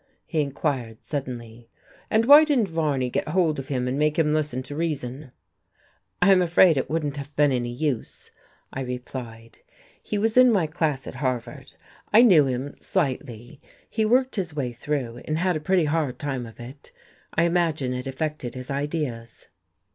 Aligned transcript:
he 0.25 0.41
inquired 0.41 0.97
suddenly. 1.05 1.69
"And 2.09 2.25
why 2.25 2.43
didn't 2.43 2.69
Varney 2.69 3.11
get 3.11 3.27
hold 3.27 3.59
of 3.59 3.67
him 3.67 3.87
and 3.87 3.99
make 3.99 4.17
him 4.17 4.33
listen 4.33 4.63
to 4.63 4.75
reason?" 4.75 5.31
"I'm 6.23 6.41
afraid 6.41 6.75
it 6.75 6.89
wouldn't 6.89 7.17
have 7.17 7.35
been 7.35 7.51
any 7.51 7.71
use," 7.71 8.31
I 8.73 8.81
replied. 8.81 9.59
"He 10.01 10.17
was 10.17 10.37
in 10.37 10.51
my 10.51 10.65
class 10.65 11.05
at 11.05 11.13
Harvard. 11.13 11.73
I 12.11 12.23
knew 12.23 12.47
him 12.47 12.77
slightly. 12.81 13.61
He 13.91 14.03
worked 14.03 14.37
his 14.37 14.55
way 14.55 14.73
through, 14.73 15.21
and 15.25 15.37
had 15.37 15.55
a 15.55 15.59
pretty 15.59 15.85
hard 15.85 16.17
time 16.17 16.47
of 16.47 16.59
it. 16.59 16.91
I 17.35 17.43
imagine 17.43 17.93
it 17.93 18.07
affected 18.07 18.55
his 18.55 18.71
ideas." 18.71 19.49